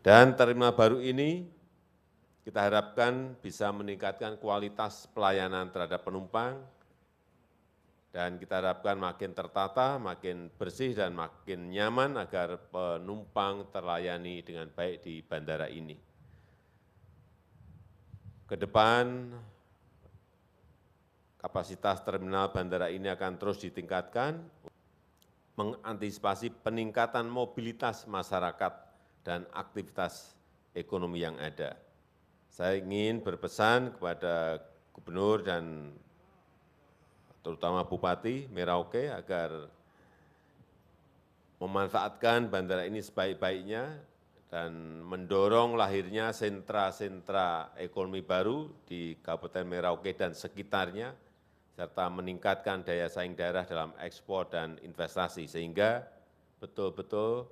Dan 0.00 0.40
terminal 0.40 0.72
baru 0.72 1.04
ini 1.04 1.44
kita 2.48 2.64
harapkan 2.64 3.36
bisa 3.44 3.68
meningkatkan 3.76 4.40
kualitas 4.40 5.04
pelayanan 5.12 5.68
terhadap 5.68 6.00
penumpang, 6.00 6.64
dan 8.10 8.42
kita 8.42 8.58
harapkan 8.58 8.98
makin 8.98 9.30
tertata, 9.30 9.94
makin 10.02 10.50
bersih 10.58 10.98
dan 10.98 11.14
makin 11.14 11.70
nyaman 11.70 12.18
agar 12.18 12.58
penumpang 12.70 13.70
terlayani 13.70 14.42
dengan 14.42 14.66
baik 14.74 15.06
di 15.06 15.22
bandara 15.22 15.70
ini. 15.70 15.94
Ke 18.50 18.58
depan, 18.58 19.30
kapasitas 21.38 22.02
terminal 22.02 22.50
bandara 22.50 22.90
ini 22.90 23.06
akan 23.06 23.38
terus 23.38 23.62
ditingkatkan, 23.62 24.42
mengantisipasi 25.54 26.50
peningkatan 26.66 27.30
mobilitas 27.30 28.10
masyarakat 28.10 28.74
dan 29.22 29.46
aktivitas 29.54 30.34
ekonomi 30.74 31.22
yang 31.22 31.38
ada. 31.38 31.78
Saya 32.50 32.82
ingin 32.82 33.22
berpesan 33.22 33.94
kepada 33.94 34.58
gubernur 34.90 35.46
dan 35.46 35.94
terutama 37.40 37.84
Bupati 37.84 38.48
Merauke 38.52 39.08
agar 39.08 39.68
memanfaatkan 41.60 42.48
bandara 42.48 42.88
ini 42.88 43.04
sebaik-baiknya 43.04 44.00
dan 44.50 45.04
mendorong 45.06 45.78
lahirnya 45.78 46.34
sentra-sentra 46.34 47.70
ekonomi 47.78 48.18
baru 48.24 48.66
di 48.82 49.14
Kabupaten 49.22 49.62
Merauke 49.62 50.10
dan 50.16 50.34
sekitarnya, 50.34 51.14
serta 51.78 52.10
meningkatkan 52.10 52.82
daya 52.82 53.06
saing 53.06 53.38
daerah 53.38 53.62
dalam 53.62 53.94
ekspor 54.02 54.50
dan 54.50 54.74
investasi, 54.82 55.46
sehingga 55.46 56.02
betul-betul 56.58 57.46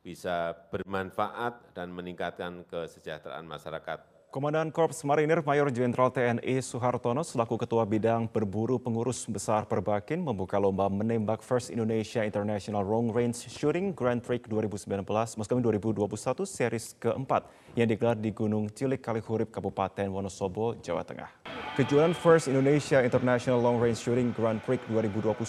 bisa 0.00 0.56
bermanfaat 0.72 1.76
dan 1.76 1.92
meningkatkan 1.92 2.64
kesejahteraan 2.64 3.44
masyarakat 3.44 4.17
Komandan 4.28 4.68
Korps 4.68 5.08
Marinir 5.08 5.40
Mayor 5.40 5.72
Jenderal 5.72 6.12
TNI 6.12 6.60
Soehartono 6.60 7.24
selaku 7.24 7.64
Ketua 7.64 7.88
Bidang 7.88 8.28
Berburu 8.28 8.76
Pengurus 8.76 9.24
Besar 9.24 9.64
Perbakin 9.64 10.20
membuka 10.20 10.60
lomba 10.60 10.84
menembak 10.92 11.40
First 11.40 11.72
Indonesia 11.72 12.20
International 12.20 12.84
Long 12.84 13.08
Range 13.08 13.32
Shooting 13.32 13.96
Grand 13.96 14.20
Prix 14.20 14.44
2019 14.44 15.00
Muskemi 15.40 15.64
2021 15.64 16.44
series 16.44 16.92
keempat 17.00 17.48
yang 17.72 17.88
digelar 17.88 18.20
di 18.20 18.28
Gunung 18.28 18.68
Cilik 18.68 19.00
Kalihurip 19.00 19.48
Kabupaten 19.48 20.12
Wonosobo, 20.12 20.76
Jawa 20.76 21.08
Tengah. 21.08 21.32
Kejuaraan 21.80 22.12
First 22.12 22.52
Indonesia 22.52 23.00
International 23.00 23.64
Long 23.64 23.80
Range 23.80 23.96
Shooting 23.96 24.36
Grand 24.36 24.60
Prix 24.60 24.84
2021 24.92 25.40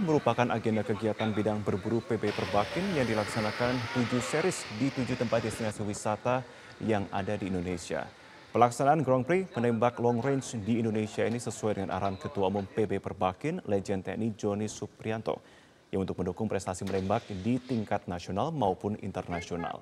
merupakan 0.00 0.48
agenda 0.48 0.80
kegiatan 0.80 1.36
bidang 1.36 1.60
berburu 1.60 2.00
PB 2.00 2.32
Perbakin 2.32 2.96
yang 2.96 3.04
dilaksanakan 3.04 3.76
tujuh 3.92 4.24
series 4.24 4.64
di 4.80 4.88
tujuh 4.88 5.20
tempat 5.20 5.44
destinasi 5.44 5.84
wisata 5.84 6.40
yang 6.80 7.04
ada 7.12 7.36
di 7.36 7.52
Indonesia. 7.52 8.21
Pelaksanaan 8.52 9.00
Grand 9.00 9.24
Prix 9.24 9.48
menembak 9.56 9.96
long 9.96 10.20
range 10.20 10.60
di 10.60 10.76
Indonesia 10.76 11.24
ini 11.24 11.40
sesuai 11.40 11.80
dengan 11.80 11.96
arahan 11.96 12.20
Ketua 12.20 12.52
Umum 12.52 12.68
PB 12.68 13.00
Perbakin, 13.00 13.64
Legend 13.64 14.04
TNI 14.04 14.28
Joni 14.36 14.68
Suprianto, 14.68 15.40
yang 15.88 16.04
untuk 16.04 16.20
mendukung 16.20 16.52
prestasi 16.52 16.84
menembak 16.84 17.24
di 17.32 17.56
tingkat 17.56 18.04
nasional 18.04 18.52
maupun 18.52 19.00
internasional. 19.00 19.80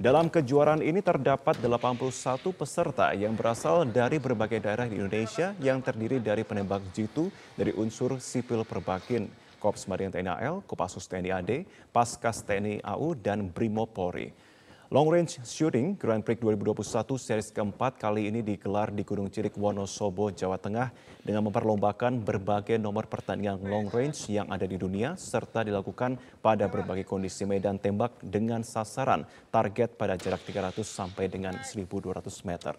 Dalam 0.00 0.32
kejuaraan 0.32 0.80
ini 0.80 1.04
terdapat 1.04 1.60
81 1.60 2.56
peserta 2.56 3.12
yang 3.12 3.36
berasal 3.36 3.84
dari 3.84 4.16
berbagai 4.16 4.64
daerah 4.64 4.88
di 4.88 4.96
Indonesia 4.96 5.52
yang 5.60 5.84
terdiri 5.84 6.16
dari 6.16 6.40
penembak 6.40 6.88
jitu 6.96 7.28
dari 7.52 7.76
unsur 7.76 8.16
sipil 8.16 8.64
Perbakin, 8.64 9.28
Korps 9.60 9.84
Marinir 9.84 10.16
TNI 10.16 10.40
AL, 10.40 10.64
Kopassus 10.64 11.04
TNI 11.04 11.36
AD, 11.36 11.68
Paskas 11.92 12.40
TNI 12.48 12.80
AU, 12.80 13.12
dan 13.20 13.52
Brimopori. 13.52 14.45
Long 14.86 15.10
Range 15.10 15.42
Shooting 15.42 15.98
Grand 15.98 16.22
Prix 16.22 16.38
2021 16.38 17.18
series 17.18 17.50
keempat 17.50 17.98
kali 17.98 18.30
ini 18.30 18.38
digelar 18.38 18.94
di 18.94 19.02
Gunung 19.02 19.26
Cilik 19.26 19.58
Wonosobo, 19.58 20.30
Jawa 20.30 20.62
Tengah 20.62 20.94
dengan 21.26 21.42
memperlombakan 21.50 22.22
berbagai 22.22 22.78
nomor 22.78 23.10
pertandingan 23.10 23.66
long 23.66 23.90
range 23.90 24.30
yang 24.30 24.46
ada 24.46 24.62
di 24.62 24.78
dunia 24.78 25.18
serta 25.18 25.66
dilakukan 25.66 26.22
pada 26.38 26.70
berbagai 26.70 27.02
kondisi 27.02 27.42
medan 27.42 27.82
tembak 27.82 28.14
dengan 28.22 28.62
sasaran 28.62 29.26
target 29.50 29.98
pada 29.98 30.14
jarak 30.14 30.46
300 30.46 30.78
sampai 30.86 31.26
dengan 31.26 31.58
1200 31.58 32.46
meter. 32.46 32.78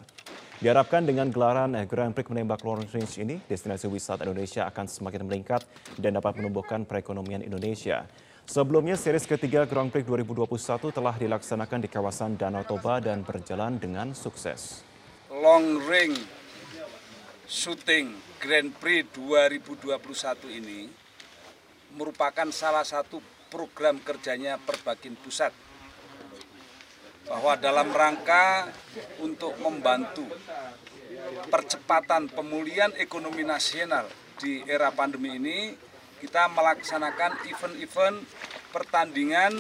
Diharapkan 0.63 1.03
dengan 1.03 1.27
gelaran 1.27 1.75
Grand 1.91 2.15
Prix 2.15 2.31
menembak 2.31 2.63
long 2.63 2.87
range 2.87 3.19
ini, 3.19 3.35
destinasi 3.51 3.91
wisata 3.91 4.23
Indonesia 4.23 4.63
akan 4.63 4.87
semakin 4.87 5.27
meningkat 5.27 5.67
dan 5.99 6.15
dapat 6.15 6.39
menumbuhkan 6.39 6.87
perekonomian 6.87 7.43
Indonesia. 7.43 8.07
Sebelumnya, 8.47 8.95
series 8.95 9.27
ketiga 9.27 9.67
Grand 9.67 9.91
Prix 9.91 10.07
2021 10.07 10.95
telah 10.95 11.11
dilaksanakan 11.19 11.83
di 11.83 11.91
kawasan 11.91 12.39
Danau 12.39 12.63
Toba 12.63 13.03
dan 13.03 13.19
berjalan 13.19 13.75
dengan 13.75 14.15
sukses. 14.15 14.87
Long 15.27 15.83
Ring 15.83 16.15
Shooting 17.43 18.15
Grand 18.39 18.71
Prix 18.71 19.03
2021 19.19 20.63
ini 20.63 20.87
merupakan 21.99 22.47
salah 22.55 22.87
satu 22.87 23.19
program 23.51 23.99
kerjanya 23.99 24.55
Perbakin 24.55 25.19
Pusat 25.19 25.51
bahwa 27.27 27.59
dalam 27.59 27.91
rangka 27.91 28.71
untuk 29.27 29.59
membantu 29.59 30.23
percepatan 31.51 32.31
pemulihan 32.31 32.95
ekonomi 32.95 33.43
nasional 33.43 34.07
di 34.39 34.63
era 34.63 34.87
pandemi 34.95 35.35
ini 35.35 35.86
kita 36.17 36.49
melaksanakan 36.51 37.41
event-event 37.45 38.17
pertandingan 38.73 39.53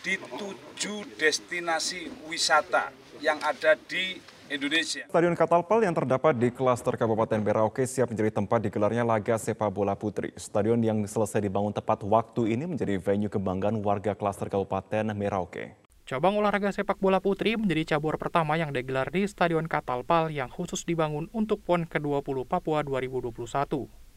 di 0.00 0.16
tujuh 0.16 1.04
destinasi 1.20 2.08
wisata 2.24 2.88
yang 3.20 3.36
ada 3.44 3.76
di 3.76 4.16
Indonesia. 4.50 5.06
Stadion 5.06 5.38
Katalpal 5.38 5.86
yang 5.86 5.94
terdapat 5.94 6.34
di 6.34 6.50
klaster 6.50 6.98
Kabupaten 6.98 7.38
Merauke 7.38 7.86
siap 7.86 8.10
menjadi 8.10 8.34
tempat 8.34 8.58
digelarnya 8.66 9.06
laga 9.06 9.38
sepak 9.38 9.70
bola 9.70 9.94
putri. 9.94 10.34
Stadion 10.34 10.82
yang 10.82 11.06
selesai 11.06 11.38
dibangun 11.38 11.70
tepat 11.70 12.02
waktu 12.02 12.58
ini 12.58 12.66
menjadi 12.66 12.98
venue 12.98 13.30
kebanggaan 13.30 13.78
warga 13.78 14.18
klaster 14.18 14.50
Kabupaten 14.50 15.14
Merauke. 15.14 15.78
Cabang 16.10 16.34
olahraga 16.34 16.74
sepak 16.74 16.98
bola 16.98 17.22
putri 17.22 17.54
menjadi 17.54 17.94
cabur 17.94 18.18
pertama 18.18 18.58
yang 18.58 18.74
digelar 18.74 19.06
di 19.14 19.22
Stadion 19.30 19.70
Katalpal 19.70 20.34
yang 20.34 20.50
khusus 20.50 20.82
dibangun 20.82 21.30
untuk 21.30 21.62
PON 21.62 21.86
ke-20 21.86 22.50
Papua 22.50 22.82
2021. 22.82 24.09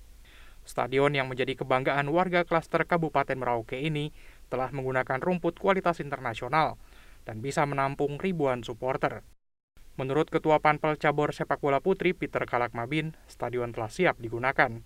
Stadion 0.63 1.11
yang 1.11 1.27
menjadi 1.27 1.59
kebanggaan 1.59 2.07
warga 2.07 2.47
klaster 2.47 2.87
Kabupaten 2.87 3.35
Merauke 3.35 3.79
ini 3.79 4.15
telah 4.47 4.71
menggunakan 4.71 5.19
rumput 5.19 5.59
kualitas 5.59 5.99
internasional 5.99 6.79
dan 7.27 7.43
bisa 7.43 7.67
menampung 7.67 8.19
ribuan 8.19 8.63
supporter. 8.63 9.23
Menurut 9.93 10.31
Ketua 10.31 10.57
Panpel 10.57 10.97
Cabur 10.97 11.35
Sepak 11.35 11.61
Bola 11.61 11.77
Putri 11.77 12.17
Peter 12.17 12.41
Kalakmabin, 12.47 13.13
stadion 13.29 13.75
telah 13.75 13.91
siap 13.91 14.17
digunakan. 14.17 14.81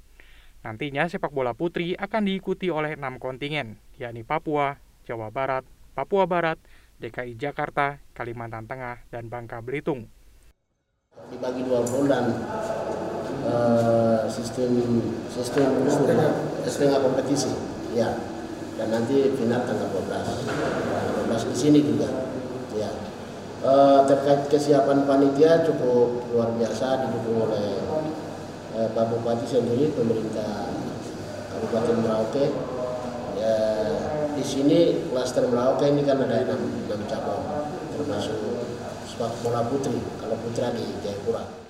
Nantinya 0.65 1.05
sepak 1.05 1.29
bola 1.31 1.53
putri 1.53 1.93
akan 1.93 2.25
diikuti 2.25 2.73
oleh 2.73 2.97
enam 2.97 3.21
kontingen, 3.21 3.77
yakni 4.01 4.25
Papua, 4.25 4.81
Jawa 5.05 5.29
Barat, 5.29 5.63
Papua 5.93 6.25
Barat, 6.25 6.57
DKI 6.97 7.37
Jakarta, 7.37 8.01
Kalimantan 8.17 8.65
Tengah, 8.65 9.05
dan 9.13 9.29
Bangka 9.29 9.61
Belitung. 9.61 10.09
Dibagi 11.29 11.61
dua 11.61 11.85
bulan, 11.85 12.25
uh, 13.47 14.27
sistem 14.27 15.01
sistem 15.31 15.87
setengah 16.67 16.99
kompetisi 16.99 17.77
Ya, 17.97 18.13
dan 18.77 18.93
nanti 18.93 19.33
final 19.33 19.65
tanggal 19.65 19.89
12. 19.89 20.05
Tanggal 20.05 21.25
12 21.25 21.49
di 21.49 21.57
sini 21.57 21.79
juga. 21.81 22.29
Ya. 22.77 22.93
E, 23.65 23.73
terkait 24.05 24.45
kesiapan 24.53 25.09
panitia 25.09 25.65
cukup 25.65 26.29
luar 26.29 26.53
biasa 26.53 27.09
didukung 27.09 27.49
oleh 27.49 27.81
e, 28.77 28.79
Pak 28.93 29.05
Bupati 29.09 29.49
sendiri, 29.49 29.97
pemerintah 29.97 30.77
Kabupaten 31.49 32.05
Merauke. 32.05 32.45
Ya, 33.41 33.57
di 34.37 34.45
sini 34.45 35.09
klaster 35.09 35.49
Merauke 35.49 35.89
ini 35.89 36.05
kan 36.05 36.21
ada 36.21 36.37
enam, 36.37 36.61
enam 36.85 37.01
cabang, 37.09 37.73
termasuk 37.97 38.37
sepak 39.09 39.33
bola 39.41 39.65
putri, 39.65 39.97
kalau 40.21 40.37
putra 40.45 40.69
di 40.69 40.85
Jayapura. 41.01 41.66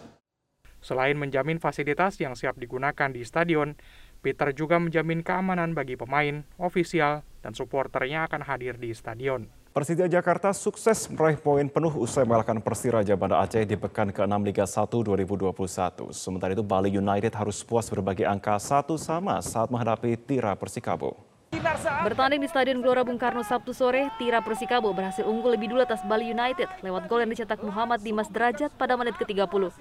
Selain 0.88 1.20
menjamin 1.20 1.60
fasilitas 1.60 2.16
yang 2.24 2.32
siap 2.32 2.56
digunakan 2.56 3.12
di 3.12 3.20
stadion, 3.28 3.76
Peter 4.24 4.56
juga 4.56 4.80
menjamin 4.80 5.20
keamanan 5.20 5.76
bagi 5.76 6.00
pemain, 6.00 6.48
ofisial, 6.56 7.28
dan 7.44 7.52
supporter 7.52 8.08
yang 8.08 8.24
akan 8.24 8.48
hadir 8.48 8.80
di 8.80 8.96
stadion. 8.96 9.52
Persija 9.76 10.08
Jakarta 10.08 10.56
sukses 10.56 11.12
meraih 11.12 11.36
poin 11.36 11.68
penuh 11.68 11.92
usai 12.00 12.24
mengalahkan 12.24 12.64
Persiraja 12.64 13.20
Banda 13.20 13.44
Aceh 13.44 13.68
di 13.68 13.76
pekan 13.76 14.16
ke-6 14.16 14.40
Liga 14.48 14.64
1 14.64 14.88
2021. 14.88 16.16
Sementara 16.16 16.56
itu 16.56 16.64
Bali 16.64 16.88
United 16.90 17.36
harus 17.36 17.62
puas 17.68 17.92
berbagi 17.92 18.24
angka 18.24 18.56
satu 18.56 18.96
sama 18.96 19.44
saat 19.44 19.68
menghadapi 19.68 20.16
Tira 20.16 20.56
Persikabo. 20.56 21.20
Bertanding 22.08 22.40
di 22.40 22.48
Stadion 22.48 22.80
Gelora 22.80 23.04
Bung 23.04 23.20
Karno 23.20 23.44
Sabtu 23.44 23.76
sore, 23.76 24.08
Tira 24.16 24.40
Persikabo 24.40 24.88
berhasil 24.96 25.28
unggul 25.28 25.52
lebih 25.60 25.76
dulu 25.76 25.84
atas 25.84 26.00
Bali 26.08 26.32
United 26.32 26.72
lewat 26.80 27.12
gol 27.12 27.28
yang 27.28 27.32
dicetak 27.36 27.60
Muhammad 27.60 28.00
Dimas 28.00 28.32
Derajat 28.32 28.72
pada 28.80 28.96
menit 28.96 29.20
ke-30. 29.20 29.76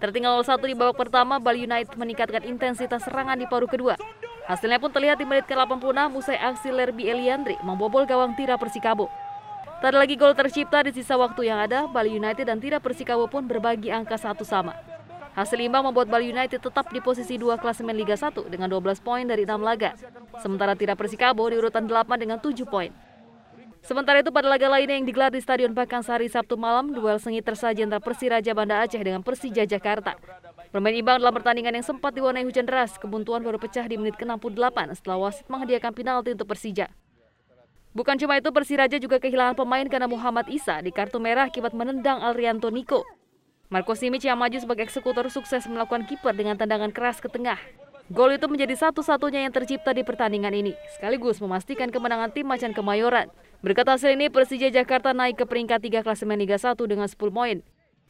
Tertinggal 0.00 0.40
0-1 0.40 0.64
di 0.64 0.72
babak 0.72 0.96
pertama, 0.96 1.36
Bali 1.36 1.68
United 1.68 1.92
meningkatkan 2.00 2.40
intensitas 2.48 3.04
serangan 3.04 3.36
di 3.36 3.44
paruh 3.44 3.68
kedua. 3.68 4.00
Hasilnya 4.48 4.80
pun 4.80 4.88
terlihat 4.88 5.20
di 5.20 5.28
menit 5.28 5.44
ke-86 5.44 6.16
usai 6.16 6.40
aksi 6.40 6.72
Lerby 6.72 7.04
Eliandri 7.12 7.60
membobol 7.60 8.08
gawang 8.08 8.32
Tira 8.32 8.56
Persikabo. 8.56 9.12
Tak 9.84 9.92
ada 9.92 10.00
lagi 10.00 10.16
gol 10.16 10.32
tercipta 10.32 10.80
di 10.80 10.96
sisa 10.96 11.20
waktu 11.20 11.52
yang 11.52 11.60
ada, 11.60 11.84
Bali 11.84 12.16
United 12.16 12.48
dan 12.48 12.56
Tira 12.64 12.80
Persikabo 12.80 13.28
pun 13.28 13.44
berbagi 13.44 13.92
angka 13.92 14.16
satu 14.16 14.40
sama. 14.40 14.72
Hasil 15.36 15.60
imbang 15.60 15.84
membuat 15.84 16.08
Bali 16.08 16.32
United 16.32 16.64
tetap 16.64 16.88
di 16.88 17.04
posisi 17.04 17.36
dua 17.36 17.60
klasemen 17.60 17.94
Liga 17.94 18.16
1 18.16 18.48
dengan 18.48 18.72
12 18.72 19.04
poin 19.04 19.22
dari 19.28 19.44
6 19.44 19.60
laga. 19.60 19.94
Sementara 20.40 20.72
Tira 20.74 20.96
Persikabo 20.96 21.44
di 21.52 21.60
urutan 21.60 21.84
8 21.84 22.16
dengan 22.16 22.40
7 22.40 22.64
poin. 22.64 22.88
Sementara 23.80 24.20
itu 24.20 24.28
pada 24.28 24.44
laga 24.44 24.68
lainnya 24.68 25.00
yang 25.00 25.08
digelar 25.08 25.32
di 25.32 25.40
Stadion 25.40 25.72
Pakansari 25.72 26.28
Sabtu 26.28 26.60
malam, 26.60 26.92
duel 26.92 27.16
sengit 27.16 27.48
tersaji 27.48 27.88
antara 27.88 28.04
Persiraja 28.04 28.52
Banda 28.52 28.84
Aceh 28.84 29.00
dengan 29.00 29.24
Persija 29.24 29.64
Jakarta. 29.64 30.20
Bermain 30.68 31.00
imbang 31.00 31.16
dalam 31.16 31.32
pertandingan 31.32 31.80
yang 31.80 31.86
sempat 31.86 32.12
diwarnai 32.12 32.44
hujan 32.44 32.68
deras, 32.68 33.00
kebuntuan 33.00 33.40
baru 33.40 33.56
pecah 33.56 33.88
di 33.88 33.96
menit 33.96 34.20
ke-68 34.20 35.00
setelah 35.00 35.16
wasit 35.26 35.48
menghadiahkan 35.48 35.92
penalti 35.96 36.36
untuk 36.36 36.52
Persija. 36.52 36.92
Bukan 37.96 38.20
cuma 38.20 38.38
itu, 38.38 38.52
Persiraja 38.52 39.00
juga 39.00 39.18
kehilangan 39.18 39.56
pemain 39.56 39.88
karena 39.88 40.06
Muhammad 40.06 40.46
Isa 40.52 40.78
di 40.84 40.92
kartu 40.94 41.18
merah 41.18 41.48
akibat 41.48 41.74
menendang 41.74 42.20
Alrianto 42.20 42.68
Niko. 42.68 43.02
Marco 43.72 43.96
Simic 43.96 44.22
yang 44.22 44.38
maju 44.38 44.60
sebagai 44.60 44.86
eksekutor 44.86 45.26
sukses 45.32 45.66
melakukan 45.66 46.06
kiper 46.06 46.36
dengan 46.36 46.54
tendangan 46.54 46.92
keras 46.92 47.18
ke 47.18 47.26
tengah. 47.26 47.58
Gol 48.10 48.34
itu 48.34 48.50
menjadi 48.50 48.74
satu-satunya 48.74 49.46
yang 49.46 49.54
tercipta 49.54 49.94
di 49.94 50.02
pertandingan 50.02 50.50
ini, 50.50 50.74
sekaligus 50.98 51.38
memastikan 51.38 51.94
kemenangan 51.94 52.34
tim 52.34 52.42
Macan 52.42 52.74
Kemayoran. 52.74 53.30
Berkat 53.62 53.86
hasil 53.86 54.18
ini, 54.18 54.26
Persija 54.26 54.66
Jakarta 54.66 55.14
naik 55.14 55.38
ke 55.38 55.46
peringkat 55.46 55.78
3 55.78 56.02
klasemen 56.02 56.34
Liga 56.42 56.58
1 56.58 56.74
dengan 56.90 57.06
10 57.06 57.14
poin. 57.30 57.62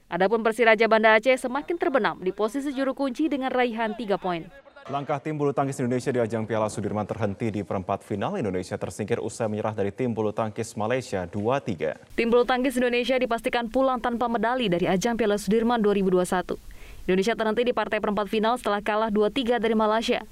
Adapun 0.08 0.40
Persiraja 0.40 0.88
Banda 0.88 1.20
Aceh 1.20 1.44
semakin 1.44 1.76
terbenam 1.76 2.16
di 2.16 2.32
posisi 2.32 2.72
juru 2.72 2.96
kunci 2.96 3.28
dengan 3.28 3.52
raihan 3.52 3.92
3 3.92 4.16
poin. 4.16 4.48
Langkah 4.88 5.20
tim 5.20 5.36
bulu 5.36 5.52
tangkis 5.52 5.76
Indonesia 5.84 6.08
di 6.08 6.24
ajang 6.24 6.48
Piala 6.48 6.72
Sudirman 6.72 7.04
terhenti 7.04 7.52
di 7.52 7.60
perempat 7.60 8.00
final. 8.00 8.40
Indonesia 8.40 8.80
tersingkir 8.80 9.20
usai 9.20 9.52
menyerah 9.52 9.76
dari 9.76 9.92
tim 9.92 10.16
bulu 10.16 10.32
tangkis 10.32 10.80
Malaysia 10.80 11.28
2-3. 11.28 12.16
Tim 12.16 12.32
bulu 12.32 12.48
tangkis 12.48 12.80
Indonesia 12.80 13.20
dipastikan 13.20 13.68
pulang 13.68 14.00
tanpa 14.00 14.32
medali 14.32 14.72
dari 14.72 14.88
ajang 14.88 15.20
Piala 15.20 15.36
Sudirman 15.36 15.84
2021. 15.84 16.69
Indonesia 17.10 17.34
terhenti 17.34 17.66
di 17.66 17.74
partai 17.74 17.98
perempat 17.98 18.30
final 18.30 18.54
setelah 18.54 18.78
kalah 18.86 19.10
2-3 19.10 19.58
dari 19.58 19.74
Malaysia. 19.74 20.22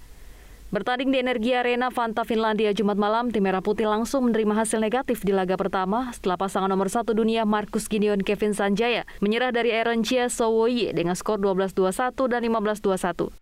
Bertanding 0.70 1.10
di 1.10 1.18
Energi 1.18 1.50
Arena 1.58 1.90
Fanta 1.90 2.22
Finlandia 2.22 2.70
Jumat 2.70 2.94
malam, 2.94 3.34
tim 3.34 3.42
Merah 3.42 3.58
Putih 3.58 3.90
langsung 3.90 4.30
menerima 4.30 4.62
hasil 4.62 4.78
negatif 4.78 5.26
di 5.26 5.34
laga 5.34 5.58
pertama 5.58 6.14
setelah 6.14 6.38
pasangan 6.38 6.70
nomor 6.70 6.86
satu 6.86 7.18
dunia 7.18 7.42
Marcus 7.42 7.90
Gideon 7.90 8.22
Kevin 8.22 8.54
Sanjaya 8.54 9.02
menyerah 9.18 9.50
dari 9.50 9.74
Aaron 9.74 10.06
Chia 10.06 10.30
Sowoye 10.30 10.94
dengan 10.94 11.18
skor 11.18 11.42
12-21 11.42 12.14
dan 12.30 12.46
15-21. 12.46 13.34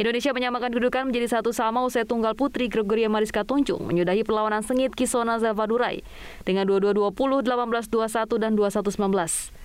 Indonesia 0.00 0.32
menyamakan 0.32 0.72
kedudukan 0.72 1.04
menjadi 1.12 1.28
satu 1.36 1.52
sama 1.52 1.84
usai 1.84 2.08
tunggal 2.08 2.32
putri 2.32 2.72
Gregoria 2.72 3.12
Mariska 3.12 3.44
Tunjung 3.44 3.84
menyudahi 3.84 4.24
perlawanan 4.24 4.64
sengit 4.64 4.96
Kisona 4.96 5.36
Zavadurai 5.36 6.00
dengan 6.48 6.64
22-20, 6.64 7.44
18-21, 7.44 8.40
dan 8.40 8.56
21-19. 8.56 9.59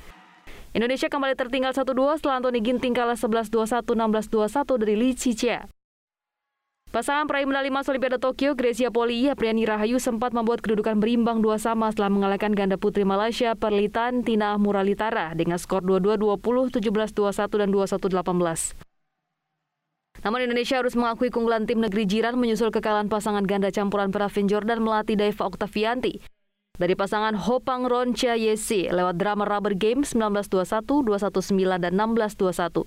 Indonesia 0.76 1.08
kembali 1.08 1.40
tertinggal 1.40 1.72
1-2 1.72 2.20
setelah 2.20 2.44
Anthony 2.44 2.60
Ginting 2.60 2.92
kalah 2.92 3.16
11-21, 3.16 3.96
16-21 3.96 4.82
dari 4.84 4.96
Lee 5.00 5.16
Chichia. 5.16 5.72
Pasangan 6.92 7.32
peraih 7.32 7.48
medali 7.48 7.72
emas 7.72 7.88
Olimpiade 7.88 8.20
Tokyo, 8.20 8.60
Gracia 8.60 8.92
Poli, 8.92 9.32
Apriani 9.32 9.64
Rahayu 9.64 10.04
sempat 10.04 10.36
membuat 10.36 10.60
kedudukan 10.60 11.00
berimbang 11.00 11.40
dua 11.40 11.64
sama 11.64 11.96
setelah 11.96 12.12
mengalahkan 12.12 12.52
ganda 12.52 12.76
putri 12.76 13.08
Malaysia 13.08 13.56
Perlitan 13.56 14.28
Tina 14.28 14.60
Muralitara 14.60 15.32
dengan 15.32 15.56
skor 15.56 15.80
22-20, 15.80 16.44
17-21, 16.44 17.24
dan 17.56 17.70
21-18. 17.72 18.76
Namun 20.28 20.40
Indonesia 20.44 20.76
harus 20.76 21.00
mengakui 21.00 21.32
keunggulan 21.32 21.64
tim 21.72 21.80
negeri 21.80 22.04
jiran 22.04 22.36
menyusul 22.36 22.76
kekalahan 22.76 23.08
pasangan 23.08 23.48
ganda 23.48 23.72
campuran 23.72 24.12
Pravin 24.12 24.52
Jordan 24.52 24.84
melatih 24.84 25.16
Daiva 25.16 25.48
Oktavianti 25.48 26.35
dari 26.76 26.94
pasangan 26.94 27.36
Hopang 27.36 27.88
Roncha 27.88 28.36
Yesi 28.36 28.88
lewat 28.92 29.20
drama 29.20 29.44
rubber 29.48 29.76
game 29.76 30.04
19-21, 30.04 30.84
21-9, 30.84 31.84
dan 31.84 31.94
16-21. 31.96 32.84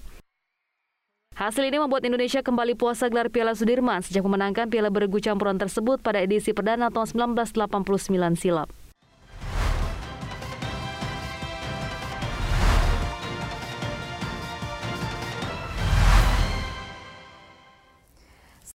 Hasil 1.39 1.63
ini 1.71 1.79
membuat 1.79 2.03
Indonesia 2.03 2.43
kembali 2.43 2.75
puasa 2.75 3.07
gelar 3.07 3.31
Piala 3.31 3.55
Sudirman 3.55 4.03
sejak 4.03 4.27
memenangkan 4.27 4.67
Piala 4.67 4.91
Bergu 4.91 5.23
campuran 5.23 5.55
tersebut 5.55 6.03
pada 6.03 6.19
edisi 6.19 6.51
perdana 6.51 6.91
tahun 6.91 7.31
1989 7.39 8.35
silam. 8.35 8.67